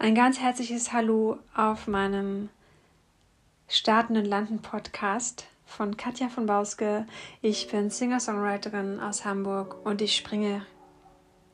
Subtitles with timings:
[0.00, 2.50] Ein ganz herzliches Hallo auf meinem
[3.66, 7.04] Starten und Landen Podcast von Katja von Bauske.
[7.42, 10.64] Ich bin Singer-Songwriterin aus Hamburg und ich springe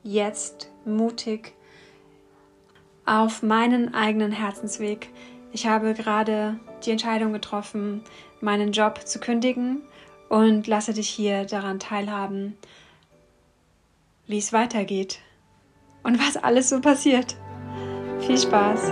[0.03, 1.55] jetzt mutig
[3.07, 5.09] auf meinen eigenen Herzensweg.
[5.53, 8.05] Ich habe gerade die Entscheidung getroffen,
[8.43, 9.81] meinen Job zu kündigen
[10.29, 12.59] und lasse dich hier daran teilhaben,
[14.27, 15.21] wie es weitergeht
[16.03, 17.39] und was alles so passiert.
[18.27, 18.91] Viel Spaß!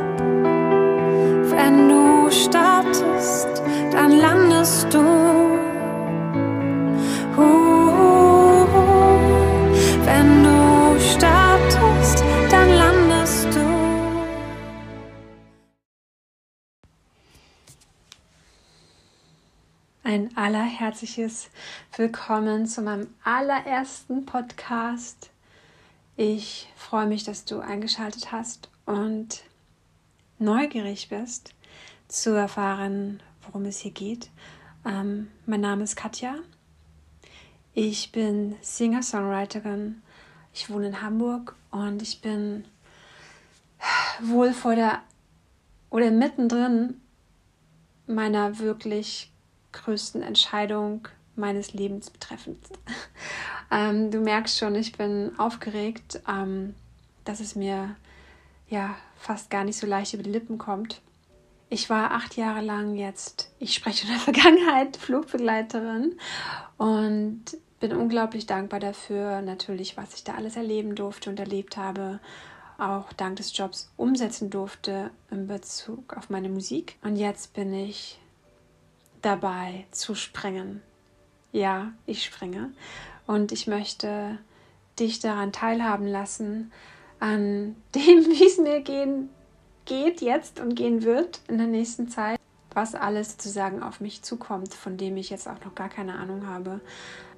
[1.49, 4.99] Wenn du startest, dann landest du.
[7.39, 8.67] Uh,
[10.05, 13.65] wenn du startest, dann landest du.
[20.05, 21.49] Ein allerherzliches
[21.97, 25.31] Willkommen zu meinem allerersten Podcast.
[26.19, 29.43] Ich freue mich, dass du eingeschaltet hast und
[30.39, 31.55] neugierig bist
[32.09, 34.31] zu erfahren, worum es hier geht.
[34.85, 36.35] Ähm, mein Name ist Katja.
[37.75, 40.03] Ich bin Singer-Songwriterin.
[40.53, 42.65] Ich wohne in Hamburg und ich bin
[44.21, 45.03] wohl vor der
[45.89, 47.01] oder mittendrin
[48.07, 49.31] meiner wirklich
[49.73, 52.59] größten Entscheidung meines Lebens betreffend.
[53.71, 56.75] ähm, du merkst schon, ich bin aufgeregt, ähm,
[57.25, 57.97] dass es mir
[58.69, 61.01] ja fast gar nicht so leicht über die Lippen kommt.
[61.69, 66.19] Ich war acht Jahre lang jetzt, ich spreche in der Vergangenheit, Flugbegleiterin
[66.77, 67.45] und
[67.81, 72.21] bin unglaublich dankbar dafür, natürlich, was ich da alles erleben durfte und erlebt habe,
[72.79, 76.97] auch dank des Jobs umsetzen durfte in Bezug auf meine Musik.
[77.03, 78.21] Und jetzt bin ich
[79.21, 80.83] dabei zu springen.
[81.53, 82.73] Ja, ich springe
[83.27, 84.39] und ich möchte
[84.99, 86.73] dich daran teilhaben lassen,
[87.23, 89.31] an dem, wie es mir gehen,
[89.85, 92.39] geht jetzt und gehen wird in der nächsten Zeit,
[92.75, 96.47] was alles sozusagen auf mich zukommt, von dem ich jetzt auch noch gar keine Ahnung
[96.47, 96.81] habe.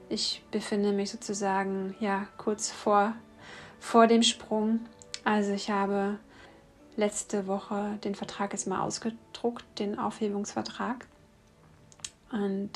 [0.08, 3.14] Ich befinde mich sozusagen ja kurz vor,
[3.78, 4.80] vor dem Sprung.
[5.22, 6.18] Also ich habe
[6.96, 11.06] letzte Woche den Vertrag jetzt mal ausgedruckt, den Aufhebungsvertrag.
[12.32, 12.70] Und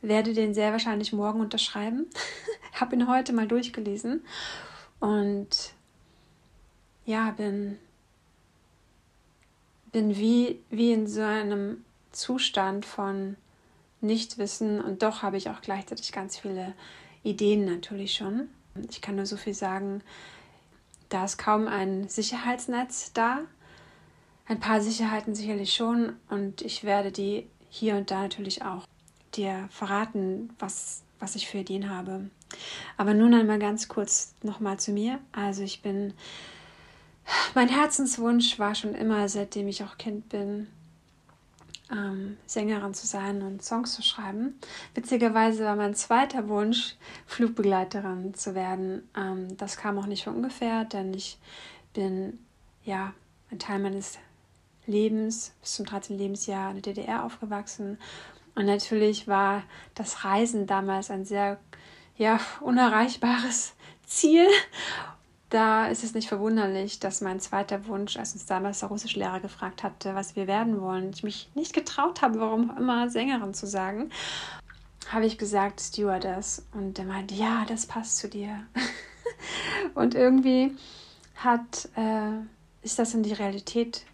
[0.00, 2.06] werde den sehr wahrscheinlich morgen unterschreiben.
[2.72, 4.22] habe ihn heute mal durchgelesen
[5.00, 5.74] und
[7.04, 7.78] ja, bin,
[9.92, 13.36] bin wie, wie in so einem Zustand von
[14.00, 16.74] Nichtwissen und doch habe ich auch gleichzeitig ganz viele
[17.22, 18.48] Ideen natürlich schon.
[18.90, 20.02] Ich kann nur so viel sagen,
[21.08, 23.40] da ist kaum ein Sicherheitsnetz da.
[24.46, 28.86] Ein paar Sicherheiten sicherlich schon und ich werde die hier und da natürlich auch
[29.34, 32.30] dir verraten, was, was ich für Ideen habe.
[32.96, 35.18] Aber nun einmal ganz kurz nochmal zu mir.
[35.32, 36.14] Also ich bin,
[37.54, 40.68] mein Herzenswunsch war schon immer, seitdem ich auch Kind bin,
[41.90, 44.58] ähm, Sängerin zu sein und Songs zu schreiben.
[44.94, 46.96] Witzigerweise war mein zweiter Wunsch,
[47.26, 49.08] Flugbegleiterin zu werden.
[49.16, 51.38] Ähm, das kam auch nicht von ungefähr, denn ich
[51.92, 52.38] bin
[52.84, 53.12] ja
[53.50, 54.18] ein Teil meines
[54.86, 56.18] Lebens bis zum 13.
[56.18, 57.98] Lebensjahr in der DDR aufgewachsen.
[58.56, 59.62] Und natürlich war
[59.94, 61.58] das Reisen damals ein sehr
[62.16, 63.74] ja, unerreichbares
[64.06, 64.48] Ziel.
[65.50, 69.84] Da ist es nicht verwunderlich, dass mein zweiter Wunsch, als uns damals der Russischlehrer gefragt
[69.84, 73.66] hatte, was wir werden wollen, ich mich nicht getraut habe, warum auch immer Sängerin zu
[73.66, 74.10] sagen,
[75.12, 76.66] habe ich gesagt Stewardess.
[76.72, 78.66] Und er meinte, ja, das passt zu dir.
[79.94, 80.74] und irgendwie
[81.36, 82.40] hat, äh,
[82.82, 84.06] ist das in die Realität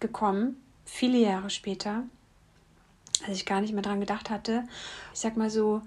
[0.00, 2.04] gekommen, viele Jahre später,
[3.26, 4.64] als ich gar nicht mehr dran gedacht hatte.
[5.12, 5.82] Ich sag mal so,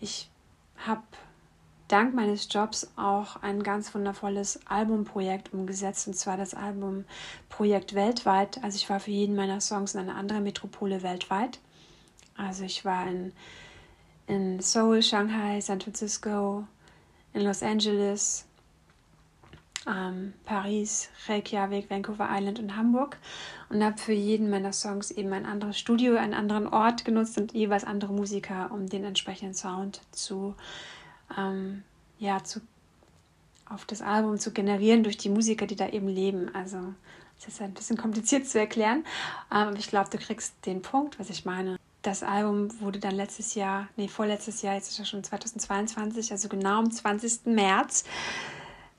[0.00, 0.28] ich
[0.86, 1.02] habe
[1.88, 8.62] dank meines Jobs auch ein ganz wundervolles Albumprojekt umgesetzt, und zwar das Albumprojekt weltweit.
[8.62, 11.58] Also ich war für jeden meiner Songs in einer anderen Metropole weltweit.
[12.36, 13.32] Also ich war in,
[14.26, 16.64] in Seoul, Shanghai, San Francisco,
[17.32, 18.46] in Los Angeles,
[19.86, 23.16] ähm, Paris, Reykjavik, Vancouver Island und Hamburg
[23.68, 27.52] und habe für jeden meiner Songs eben ein anderes Studio, einen anderen Ort genutzt und
[27.52, 30.54] jeweils andere Musiker, um den entsprechenden Sound zu,
[31.36, 31.82] ähm,
[32.18, 32.60] ja, zu,
[33.68, 36.54] auf das Album zu generieren durch die Musiker, die da eben leben.
[36.54, 36.78] Also
[37.38, 39.04] das ist ein bisschen kompliziert zu erklären,
[39.50, 41.78] ähm, aber ich glaube, du kriegst den Punkt, was ich meine.
[42.02, 46.48] Das Album wurde dann letztes Jahr, nee, vorletztes Jahr, jetzt ist ja schon 2022, also
[46.48, 47.46] genau am 20.
[47.46, 48.04] März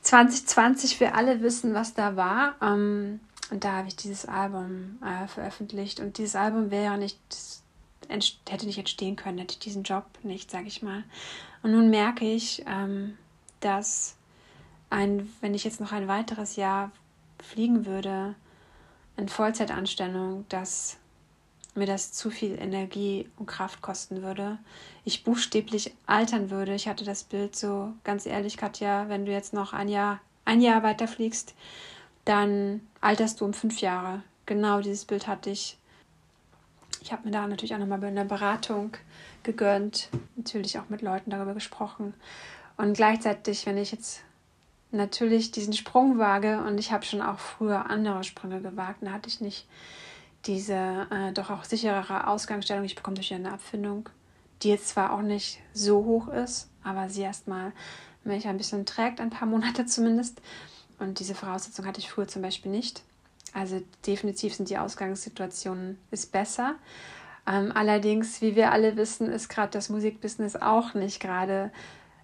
[0.02, 2.56] 2020 wir alle wissen, was da war.
[2.62, 3.20] Ähm,
[3.52, 6.00] und da habe ich dieses Album äh, veröffentlicht.
[6.00, 7.20] Und dieses Album wäre ja nicht,
[8.50, 11.04] hätte nicht entstehen können, hätte ich diesen Job nicht, sage ich mal.
[11.62, 13.18] Und nun merke ich, ähm,
[13.60, 14.16] dass
[14.90, 16.92] ein, wenn ich jetzt noch ein weiteres Jahr
[17.42, 18.36] fliegen würde
[19.18, 20.98] in Vollzeitanstellung, dass
[21.74, 24.58] mir das zu viel Energie und Kraft kosten würde.
[25.06, 26.74] Ich buchstäblich altern würde.
[26.74, 30.62] Ich hatte das Bild so, ganz ehrlich, Katja, wenn du jetzt noch ein Jahr, ein
[30.62, 31.56] Jahr weiter fliegst,
[32.26, 34.22] dann alterst du um fünf Jahre.
[34.46, 35.78] Genau dieses Bild hatte ich.
[37.02, 38.92] Ich habe mir da natürlich auch nochmal bei einer Beratung
[39.44, 42.14] gegönnt, natürlich auch mit Leuten darüber gesprochen.
[42.78, 44.22] Und gleichzeitig, wenn ich jetzt
[44.92, 49.30] natürlich diesen Sprung wage und ich habe schon auch früher andere Sprünge gewagt, da hatte
[49.30, 49.68] ich nicht
[50.46, 52.84] diese äh, doch auch sicherere Ausgangsstellung.
[52.84, 54.10] Ich bekomme durch eine Abfindung,
[54.64, 57.72] die jetzt zwar auch nicht so hoch ist, aber sie erstmal
[58.24, 60.42] mich ein bisschen trägt, ein paar Monate zumindest.
[61.00, 63.04] Und diese Voraussetzung hatte ich früher zum Beispiel nicht.
[63.54, 66.76] Also definitiv sind die Ausgangssituationen ist besser.
[67.48, 71.72] Ähm, allerdings, wie wir alle wissen, ist gerade das Musikbusiness auch nicht gerade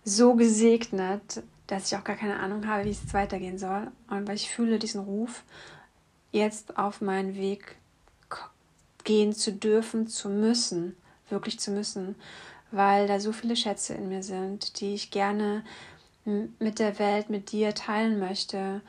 [0.03, 3.91] so gesegnet, dass ich auch gar keine Ahnung habe, wie es weitergehen soll.
[4.09, 5.43] Und weil ich fühle diesen Ruf,
[6.31, 7.75] jetzt auf meinen Weg
[9.07, 10.97] gehen zu dürfen, zu müssen,
[11.29, 12.15] wirklich zu müssen,
[12.71, 15.63] weil da so viele Schätze in mir sind, die ich gerne
[16.59, 18.81] mit der Welt, mit dir teilen möchte.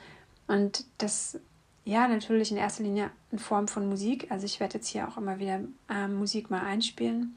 [0.49, 1.39] Und das
[1.85, 4.27] ja, natürlich in erster Linie in Form von Musik.
[4.31, 7.37] Also ich werde jetzt hier auch immer wieder äh, Musik mal einspielen.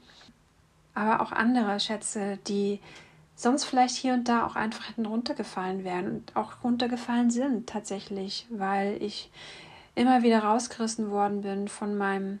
[0.92, 2.80] Aber auch andere Schätze, die
[3.36, 8.46] sonst vielleicht hier und da auch einfach hätten runtergefallen wären und auch runtergefallen sind tatsächlich,
[8.50, 9.30] weil ich
[9.94, 12.40] immer wieder rausgerissen worden bin von meinem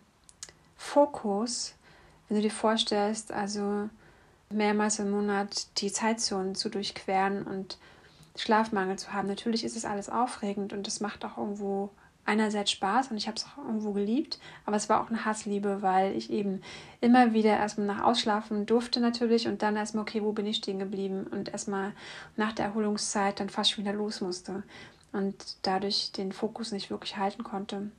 [0.82, 1.74] Fokus.
[2.28, 3.88] Wenn du dir vorstellst, also
[4.50, 7.78] mehrmals im Monat die Zeitzonen zu durchqueren und
[8.36, 9.28] Schlafmangel zu haben.
[9.28, 11.90] Natürlich ist es alles aufregend und es macht auch irgendwo
[12.24, 15.82] einerseits Spaß und ich habe es auch irgendwo geliebt, aber es war auch eine Hassliebe,
[15.82, 16.60] weil ich eben
[17.00, 20.78] immer wieder erstmal nach Ausschlafen durfte natürlich und dann erstmal, okay, wo bin ich stehen
[20.78, 21.92] geblieben und erstmal
[22.36, 24.62] nach der Erholungszeit dann fast schon wieder los musste
[25.12, 27.90] und dadurch den Fokus nicht wirklich halten konnte.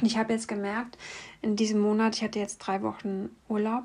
[0.00, 0.96] Und ich habe jetzt gemerkt,
[1.42, 3.84] in diesem Monat, ich hatte jetzt drei Wochen Urlaub,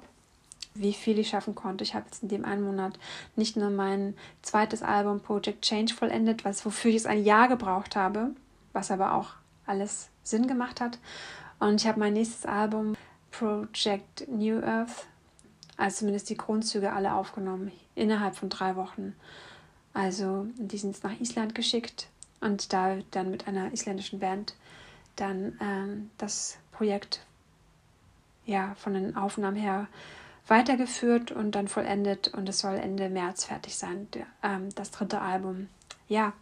[0.76, 1.84] wie viel ich schaffen konnte.
[1.84, 2.98] Ich habe jetzt in dem einen Monat
[3.36, 7.96] nicht nur mein zweites Album Project Change vollendet, was wofür ich es ein Jahr gebraucht
[7.96, 8.32] habe,
[8.74, 9.30] was aber auch
[9.66, 11.00] alles Sinn gemacht hat.
[11.60, 12.96] Und ich habe mein nächstes Album
[13.32, 15.06] Project New Earth,
[15.78, 19.16] also zumindest die Grundzüge alle aufgenommen, innerhalb von drei Wochen.
[19.94, 22.08] Also die sind jetzt nach Island geschickt
[22.42, 24.56] und da dann mit einer isländischen Band
[25.16, 27.22] dann ähm, das Projekt
[28.46, 29.88] ja von den Aufnahmen her
[30.48, 35.22] weitergeführt und dann vollendet und es soll Ende März fertig sein, der, ähm, das dritte
[35.22, 35.70] Album.
[36.08, 36.34] Ja,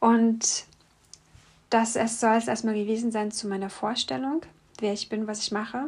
[0.00, 0.64] und
[1.70, 4.42] das es soll es erstmal gewesen sein zu meiner Vorstellung,
[4.78, 5.86] wer ich bin, was ich mache,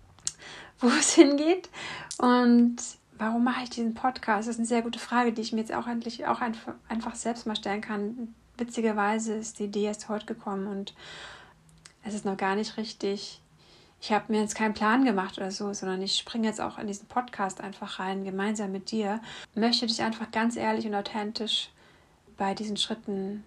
[0.80, 1.70] wo es hingeht
[2.18, 2.76] und
[3.18, 4.46] warum mache ich diesen Podcast?
[4.46, 7.14] Das ist eine sehr gute Frage, die ich mir jetzt auch endlich auch einfach, einfach
[7.14, 8.34] selbst mal stellen kann.
[8.58, 10.94] Witzigerweise ist die Idee erst heute gekommen und
[12.04, 13.40] es ist noch gar nicht richtig.
[14.00, 16.86] Ich habe mir jetzt keinen Plan gemacht oder so, sondern ich springe jetzt auch in
[16.86, 19.20] diesen Podcast einfach rein, gemeinsam mit dir.
[19.54, 21.70] Möchte dich einfach ganz ehrlich und authentisch
[22.36, 23.42] bei diesen Schritten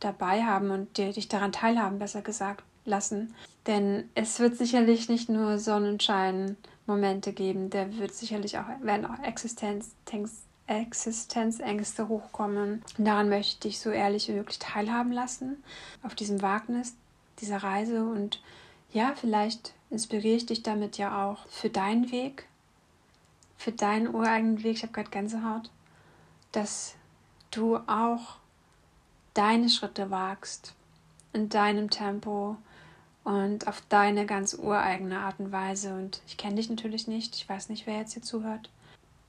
[0.00, 3.34] dabei haben und dir, dich daran teilhaben, besser gesagt, lassen.
[3.66, 9.92] Denn es wird sicherlich nicht nur Sonnenschein-Momente geben, da wird sicherlich auch, werden auch Existenz,
[10.66, 12.82] Existenzängste hochkommen.
[12.98, 15.62] Und daran möchte ich dich so ehrlich wie möglich teilhaben lassen,
[16.02, 16.94] auf diesem Wagnis
[17.40, 18.04] dieser Reise.
[18.04, 18.42] Und
[18.92, 22.46] ja, vielleicht inspiriere ich dich damit ja auch für deinen Weg,
[23.56, 24.76] für deinen ureigenen Weg.
[24.76, 25.70] Ich habe gerade Gänsehaut,
[26.52, 26.94] dass
[27.50, 28.36] du auch
[29.34, 30.74] deine Schritte wagst,
[31.32, 32.56] in deinem Tempo
[33.24, 35.94] und auf deine ganz ureigene Art und Weise.
[35.94, 38.70] Und ich kenne dich natürlich nicht, ich weiß nicht, wer jetzt hier zuhört,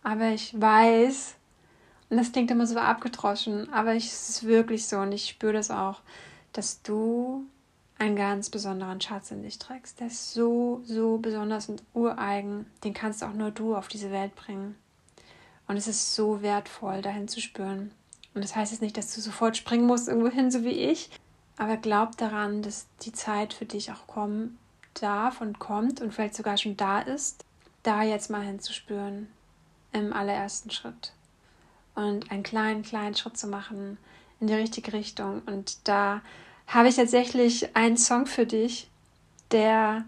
[0.06, 1.34] aber ich weiß,
[2.12, 5.54] und das klingt immer so abgedroschen, aber ich, es ist wirklich so und ich spüre
[5.54, 6.02] das auch,
[6.54, 7.44] dass du
[7.98, 10.00] einen ganz besonderen Schatz in dich trägst.
[10.00, 12.68] Der ist so, so besonders und ureigen.
[12.84, 14.76] Den kannst auch nur du auf diese Welt bringen.
[15.68, 17.90] Und es ist so wertvoll, dahin zu spüren.
[18.36, 21.10] Und das heißt jetzt nicht, dass du sofort springen musst irgendwo hin, so wie ich.
[21.58, 24.60] Aber glaub daran, dass die Zeit für dich auch kommen
[24.94, 27.44] darf und kommt und vielleicht sogar schon da ist,
[27.82, 29.30] da jetzt mal hinzuspüren
[29.96, 31.14] im allerersten Schritt.
[31.96, 33.98] Und einen kleinen, kleinen Schritt zu machen
[34.40, 35.42] in die richtige Richtung.
[35.46, 36.22] Und da
[36.68, 38.90] habe ich tatsächlich einen Song für dich,
[39.52, 40.04] der,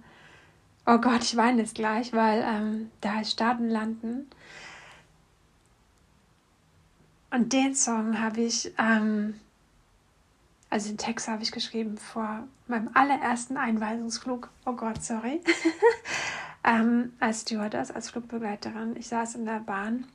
[0.86, 4.30] oh Gott, ich weine jetzt gleich, weil ähm, da heißt Starten landen.
[7.32, 9.40] Und den Song habe ich, ähm,
[10.70, 14.50] also den Text habe ich geschrieben vor meinem allerersten Einweisungsflug.
[14.66, 15.42] Oh Gott, sorry.
[16.64, 18.96] ähm, als Stewardess, als Flugbegleiterin.
[18.98, 20.06] Ich saß in der Bahn,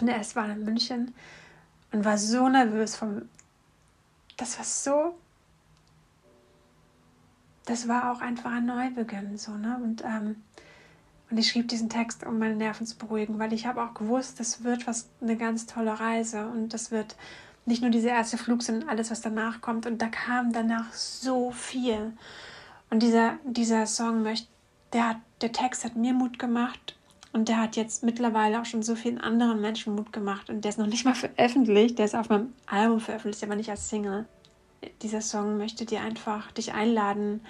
[0.00, 1.14] in der S-Bahn in München
[1.92, 3.22] und war so nervös vom.
[4.36, 5.14] Das war so
[7.70, 9.36] das war auch einfach ein Neubeginn.
[9.38, 9.78] So, ne?
[9.82, 10.36] und, ähm,
[11.30, 14.40] und ich schrieb diesen Text, um meine Nerven zu beruhigen, weil ich habe auch gewusst,
[14.40, 17.14] das wird was eine ganz tolle Reise und das wird
[17.66, 19.86] nicht nur dieser erste Flug, sondern alles, was danach kommt.
[19.86, 22.12] Und da kam danach so viel.
[22.90, 24.48] Und dieser, dieser Song möchte,
[24.92, 26.96] der hat, der Text hat mir Mut gemacht
[27.32, 30.50] und der hat jetzt mittlerweile auch schon so vielen anderen Menschen Mut gemacht.
[30.50, 33.70] Und der ist noch nicht mal veröffentlicht, der ist auf meinem Album veröffentlicht, aber nicht
[33.70, 34.26] als Single.
[35.02, 37.40] Dieser Song möchte dir einfach dich einladen,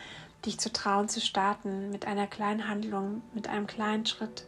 [0.44, 4.44] dich zu trauen, zu starten mit einer kleinen Handlung, mit einem kleinen Schritt.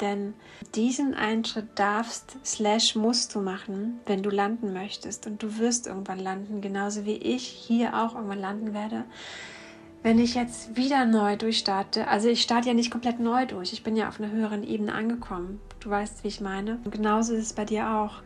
[0.00, 0.34] Denn
[0.76, 5.26] diesen einen Schritt darfst, slash musst du machen, wenn du landen möchtest.
[5.26, 9.04] Und du wirst irgendwann landen, genauso wie ich hier auch irgendwann landen werde.
[10.02, 13.82] Wenn ich jetzt wieder neu durchstarte, also ich starte ja nicht komplett neu durch, ich
[13.82, 15.60] bin ja auf einer höheren Ebene angekommen.
[15.80, 16.78] Du weißt, wie ich meine.
[16.84, 18.22] Und genauso ist es bei dir auch,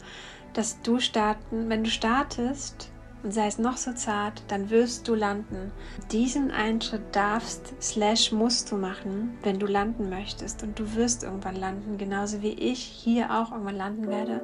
[0.53, 2.91] dass du starten, wenn du startest,
[3.23, 5.71] und sei es noch so zart, dann wirst du landen.
[6.11, 10.63] Diesen einen Schritt darfst, slash musst du machen, wenn du landen möchtest.
[10.65, 14.41] Und du wirst irgendwann landen, genauso wie ich hier auch irgendwann landen werde.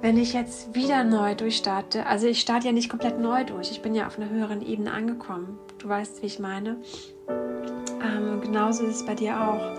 [0.00, 3.82] Wenn ich jetzt wieder neu durchstarte, also ich starte ja nicht komplett neu durch, ich
[3.82, 5.58] bin ja auf einer höheren Ebene angekommen.
[5.84, 6.78] Du weißt, wie ich meine.
[7.28, 9.78] Ähm, genauso ist es bei dir auch,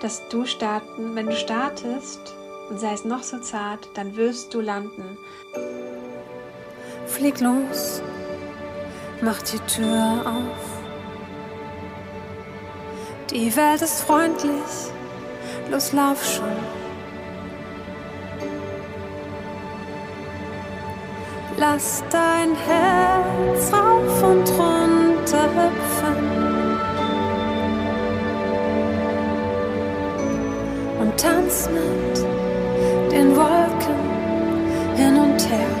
[0.00, 2.34] dass du starten, wenn du startest,
[2.68, 5.16] und sei es noch so zart, dann wirst du landen.
[7.06, 8.02] Flieg los,
[9.20, 10.82] mach die Tür auf.
[13.30, 14.90] Die Welt ist freundlich,
[15.70, 16.56] los lauf schon.
[21.56, 26.16] Lass dein Herz rauf und runter hüpfen.
[31.00, 34.00] Und tanz mit den Wolken
[34.96, 35.74] hin und her.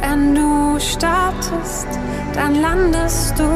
[0.00, 1.88] Wenn du startest,
[2.34, 3.48] dann landest du.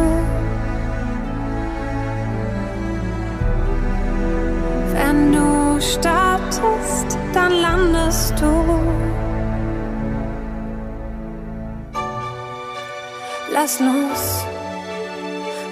[4.95, 8.62] Wenn du startest, dann landest du.
[13.55, 14.47] Lass los,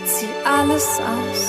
[0.04, 1.42] zieh alles aus.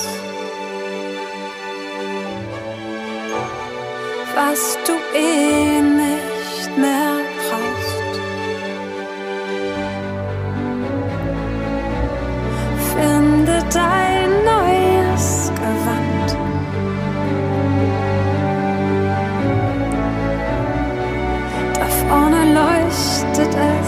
[4.34, 8.14] Was du eh nicht mehr brauchst.
[12.94, 16.28] Finde dein neues Gewand.
[21.74, 23.81] Da vorne leuchtet es.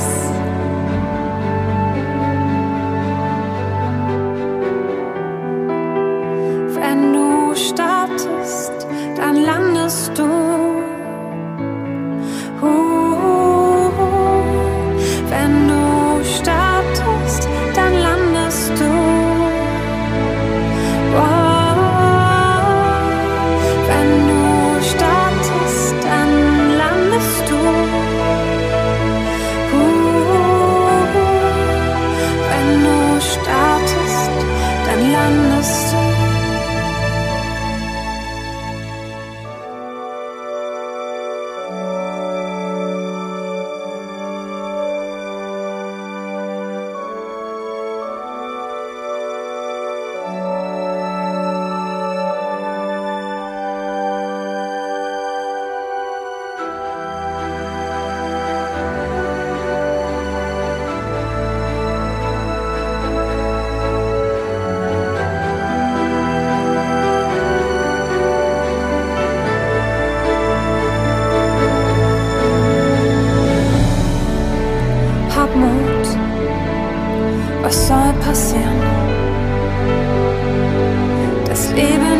[81.76, 82.13] Das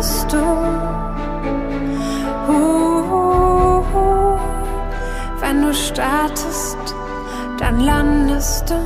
[0.00, 0.38] landest du.
[2.48, 3.84] Uh,
[5.40, 6.78] wenn du startest,
[7.58, 8.80] dann landest du.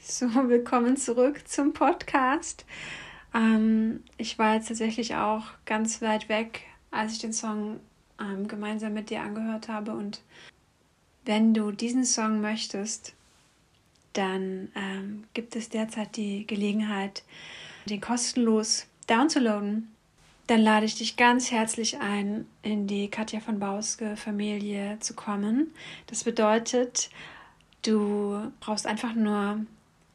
[0.00, 2.64] So, willkommen zurück zum Podcast.
[3.34, 6.60] Ähm, ich war jetzt tatsächlich auch ganz weit weg,
[6.92, 7.80] als ich den Song
[8.20, 9.92] ähm, gemeinsam mit dir angehört habe.
[9.92, 10.20] Und
[11.28, 13.12] wenn du diesen Song möchtest,
[14.14, 17.22] dann ähm, gibt es derzeit die Gelegenheit,
[17.84, 19.94] den kostenlos downzuladen.
[20.46, 25.74] Dann lade ich dich ganz herzlich ein, in die Katja von Bauske Familie zu kommen.
[26.06, 27.10] Das bedeutet,
[27.82, 29.66] du brauchst einfach nur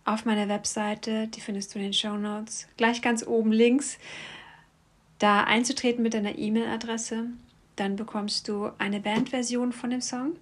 [0.05, 3.99] auf meiner Webseite, die findest du in den Show Notes, gleich ganz oben links,
[5.19, 7.27] da einzutreten mit deiner E-Mail-Adresse.
[7.75, 10.35] Dann bekommst du eine Bandversion von dem Song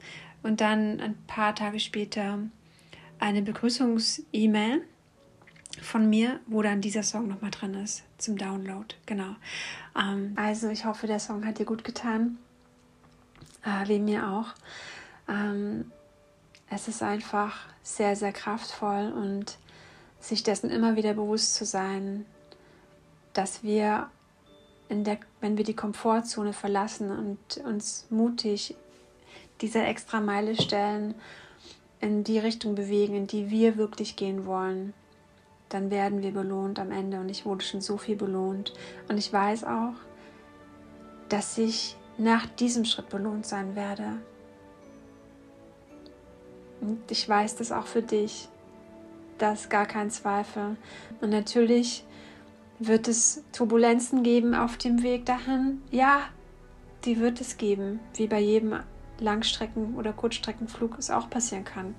[0.43, 2.39] und dann ein paar Tage später
[3.19, 4.83] eine Begrüßungs-E-Mail
[5.81, 8.95] von mir, wo dann dieser Song nochmal drin ist zum Download.
[9.05, 9.35] Genau.
[9.97, 12.37] Ähm, also ich hoffe, der Song hat dir gut getan,
[13.63, 14.53] äh, wie mir auch.
[15.27, 15.91] Ähm,
[16.69, 19.57] es ist einfach sehr, sehr kraftvoll und
[20.19, 22.25] sich dessen immer wieder bewusst zu sein,
[23.33, 24.09] dass wir,
[24.89, 28.75] in der, wenn wir die Komfortzone verlassen und uns mutig
[29.61, 31.15] dieser extra Meile stellen,
[31.99, 34.93] in die Richtung bewegen, in die wir wirklich gehen wollen,
[35.69, 37.19] dann werden wir belohnt am Ende.
[37.19, 38.73] Und ich wurde schon so viel belohnt.
[39.07, 39.93] Und ich weiß auch,
[41.29, 44.17] dass ich nach diesem Schritt belohnt sein werde.
[46.81, 48.49] Und ich weiß das auch für dich.
[49.37, 50.75] Das ist gar kein Zweifel.
[51.21, 52.03] Und natürlich
[52.79, 55.81] wird es Turbulenzen geben auf dem Weg dahin.
[55.91, 56.21] Ja,
[57.05, 58.81] die wird es geben, wie bei jedem
[59.21, 61.95] Langstrecken- oder Kurzstreckenflug es auch passieren kann,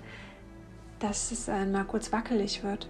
[0.98, 2.88] dass es einmal kurz wackelig wird.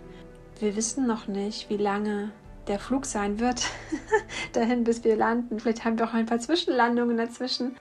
[0.58, 2.32] Wir wissen noch nicht, wie lange
[2.66, 3.66] der Flug sein wird,
[4.52, 5.60] dahin bis wir landen.
[5.60, 7.76] Vielleicht haben wir auch ein paar Zwischenlandungen dazwischen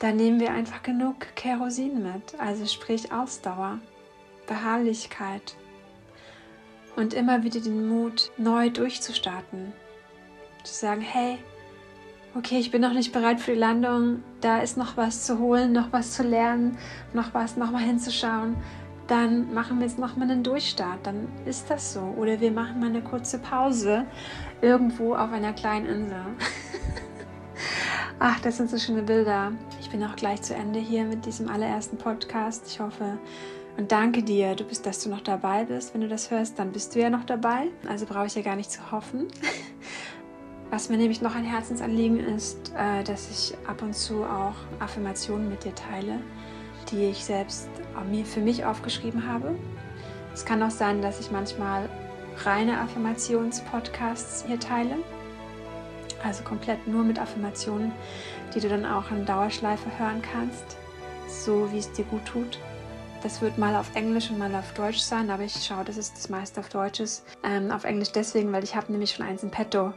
[0.00, 3.78] dann nehmen wir einfach genug Kerosin mit, also sprich Ausdauer,
[4.46, 5.56] Beharrlichkeit
[6.96, 9.72] und immer wieder den Mut, neu durchzustarten.
[10.64, 11.38] Zu sagen, hey,
[12.36, 15.72] okay, ich bin noch nicht bereit für die Landung, da ist noch was zu holen,
[15.72, 16.76] noch was zu lernen,
[17.12, 18.56] noch was nochmal hinzuschauen.
[19.06, 22.00] Dann machen wir jetzt nochmal einen Durchstart, dann ist das so.
[22.00, 24.06] Oder wir machen mal eine kurze Pause
[24.62, 26.24] irgendwo auf einer kleinen Insel.
[28.18, 29.52] Ach, das sind so schöne Bilder.
[29.80, 32.64] Ich bin auch gleich zu Ende hier mit diesem allerersten Podcast.
[32.66, 33.18] Ich hoffe
[33.76, 35.92] und danke dir, du bist, dass du noch dabei bist.
[35.92, 37.68] Wenn du das hörst, dann bist du ja noch dabei.
[37.86, 39.26] Also brauche ich ja gar nicht zu hoffen.
[40.70, 45.48] Was mir nämlich noch ein Herzensanliegen ist, äh, dass ich ab und zu auch Affirmationen
[45.48, 46.20] mit dir teile,
[46.90, 47.68] die ich selbst
[48.10, 49.54] mir für mich aufgeschrieben habe.
[50.32, 51.88] Es kann auch sein, dass ich manchmal
[52.44, 54.96] reine Affirmations-Podcasts hier teile.
[56.24, 57.92] Also komplett nur mit Affirmationen,
[58.54, 60.76] die du dann auch in Dauerschleife hören kannst,
[61.28, 62.58] so wie es dir gut tut.
[63.22, 66.12] Das wird mal auf Englisch und mal auf Deutsch sein, aber ich schaue, dass es
[66.12, 67.24] das meiste auf Deutsch ist.
[67.42, 69.92] Ähm, auf Englisch deswegen, weil ich habe nämlich schon eins in petto.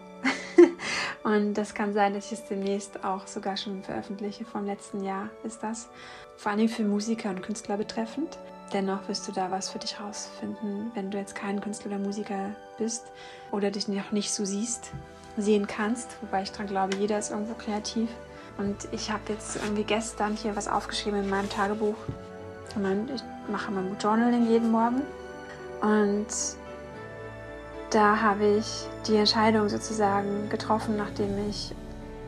[1.23, 4.45] Und das kann sein, dass ich es demnächst auch sogar schon veröffentliche.
[4.45, 5.89] Vom letzten Jahr ist das.
[6.38, 8.38] Vor allem für Musiker und Künstler betreffend.
[8.73, 12.56] Dennoch wirst du da was für dich rausfinden, wenn du jetzt kein Künstler oder Musiker
[12.77, 13.06] bist
[13.51, 14.91] oder dich noch nicht so siehst
[15.38, 16.17] sehen kannst.
[16.21, 18.10] Wobei ich dran glaube, jeder ist irgendwo kreativ.
[18.58, 21.95] Und ich habe jetzt irgendwie gestern hier was aufgeschrieben in meinem Tagebuch.
[22.69, 25.01] Ich mache mein Journaling jeden Morgen.
[25.82, 26.27] Und
[27.89, 31.73] da habe ich die Entscheidung sozusagen getroffen, nachdem ich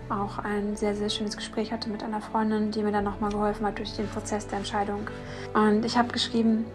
[0.10, 3.66] auch ein sehr, sehr schönes Gespräch hatte mit einer Freundin, die mir dann nochmal geholfen
[3.66, 5.08] hat durch den Prozess der Entscheidung.
[5.54, 6.66] Und ich habe geschrieben,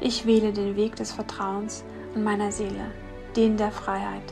[0.00, 2.92] ich wähle den Weg des Vertrauens in meiner Seele
[3.36, 4.22] den der Freiheit.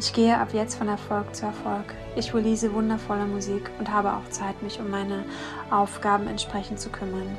[0.00, 1.94] Ich gehe ab jetzt von Erfolg zu Erfolg.
[2.16, 5.24] Ich release wundervolle Musik und habe auch Zeit, mich um meine
[5.70, 7.36] Aufgaben entsprechend zu kümmern.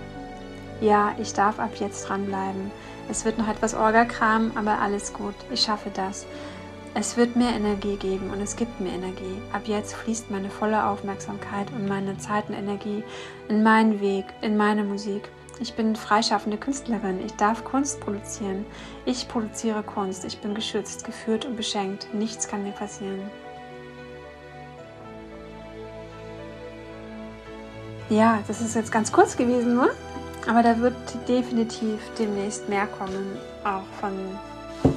[0.82, 2.72] Ja, ich darf ab jetzt dranbleiben.
[3.10, 5.36] Es wird noch etwas Orgakram, aber alles gut.
[5.52, 6.26] Ich schaffe das.
[6.94, 9.42] Es wird mir Energie geben und es gibt mir Energie.
[9.54, 13.04] Ab jetzt fließt meine volle Aufmerksamkeit und meine Zeit und Energie
[13.48, 15.30] in meinen Weg, in meine Musik.
[15.60, 17.20] Ich bin freischaffende Künstlerin.
[17.26, 18.66] Ich darf Kunst produzieren.
[19.06, 20.24] Ich produziere Kunst.
[20.24, 22.08] Ich bin geschützt, geführt und beschenkt.
[22.14, 23.30] Nichts kann mir passieren.
[28.10, 29.90] Ja, das ist jetzt ganz kurz gewesen, nur.
[30.50, 30.96] Aber da wird
[31.28, 34.12] definitiv demnächst mehr kommen, auch von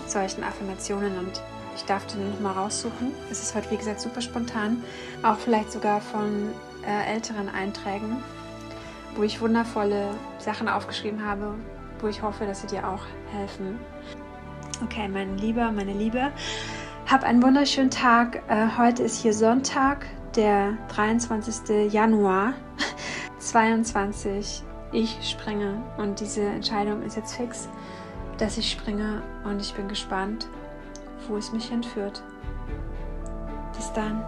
[0.07, 1.19] solchen Affirmationen.
[1.19, 1.43] Und
[1.77, 3.13] ich darf den nochmal raussuchen.
[3.31, 4.83] Es ist heute, wie gesagt, super spontan.
[5.23, 6.51] Auch vielleicht sogar von
[6.85, 8.17] äh, älteren Einträgen
[9.15, 11.55] wo ich wundervolle Sachen aufgeschrieben habe,
[12.01, 13.79] wo ich hoffe, dass sie dir auch helfen.
[14.83, 16.33] Okay, mein Lieber, meine Liebe,
[17.11, 18.43] hab einen wunderschönen Tag.
[18.49, 21.93] Äh, heute ist hier Sonntag, der 23.
[21.93, 22.55] Januar
[23.39, 24.65] 22.
[24.93, 27.67] Ich springe und diese Entscheidung ist jetzt fix,
[28.37, 30.49] dass ich springe und ich bin gespannt,
[31.27, 32.23] wo es mich hinführt.
[33.75, 34.23] Bis dann.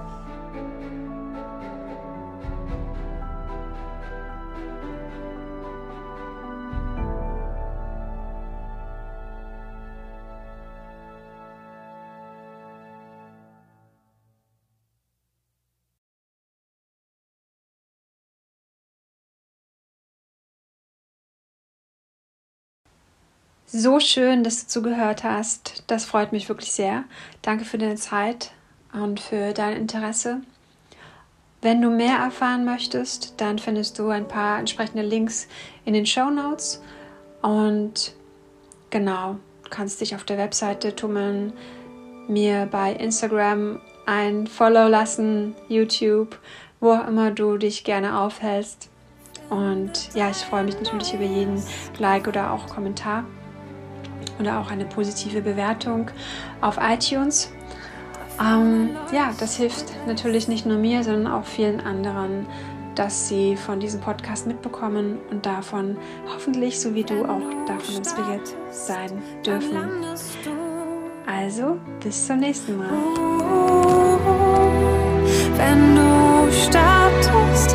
[23.77, 25.83] So schön, dass du zugehört hast.
[25.89, 27.03] Das freut mich wirklich sehr.
[27.43, 28.53] Danke für deine Zeit
[28.93, 30.43] und für dein Interesse.
[31.61, 35.49] Wenn du mehr erfahren möchtest, dann findest du ein paar entsprechende Links
[35.85, 36.85] in den Show Notes.
[37.43, 38.15] Und
[38.91, 41.53] genau, kannst dich auf der Webseite tummeln,
[42.29, 46.39] mir bei Instagram ein Follow lassen, YouTube,
[46.79, 48.89] wo auch immer du dich gerne aufhältst.
[49.51, 51.61] Und ja, ich freue mich natürlich über jeden
[51.99, 53.25] Like oder auch Kommentar
[54.38, 56.11] oder auch eine positive Bewertung
[56.61, 57.53] auf iTunes.
[58.40, 62.47] Ähm, ja, das hilft natürlich nicht nur mir, sondern auch vielen anderen,
[62.94, 65.97] dass sie von diesem Podcast mitbekommen und davon
[66.33, 69.79] hoffentlich, so wie du, auch davon inspiriert sein dürfen.
[71.27, 72.90] Also, bis zum nächsten Mal.
[75.57, 77.75] Wenn du startest,